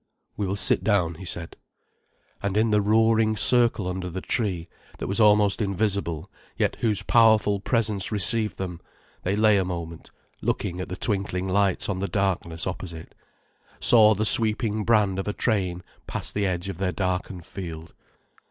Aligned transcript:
"We 0.35 0.47
will 0.47 0.55
sit 0.55 0.83
down," 0.83 1.13
he 1.13 1.25
said. 1.25 1.57
And 2.41 2.57
in 2.57 2.71
the 2.71 2.81
roaring 2.81 3.37
circle 3.37 3.87
under 3.87 4.09
the 4.09 4.19
tree, 4.19 4.67
that 4.97 5.05
was 5.05 5.19
almost 5.19 5.61
invisible 5.61 6.27
yet 6.57 6.77
whose 6.79 7.03
powerful 7.03 7.59
presence 7.59 8.11
received 8.11 8.57
them, 8.57 8.81
they 9.21 9.35
lay 9.35 9.59
a 9.59 9.63
moment 9.63 10.09
looking 10.41 10.81
at 10.81 10.89
the 10.89 10.97
twinkling 10.97 11.47
lights 11.47 11.87
on 11.87 11.99
the 11.99 12.07
darkness 12.07 12.65
opposite, 12.65 13.13
saw 13.79 14.15
the 14.15 14.25
sweeping 14.25 14.83
brand 14.85 15.19
of 15.19 15.27
a 15.27 15.33
train 15.33 15.83
past 16.07 16.33
the 16.33 16.47
edge 16.47 16.67
of 16.67 16.79
their 16.79 16.91
darkened 16.91 17.45
field. 17.45 17.93